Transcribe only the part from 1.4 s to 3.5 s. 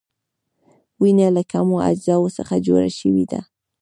کومو اجزاوو څخه جوړه شوې ده؟